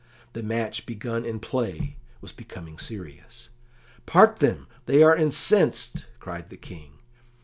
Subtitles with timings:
[0.33, 3.49] The match begun in play was becoming serious.
[4.07, 7.01] "Part them; they are incensed!" cried the King.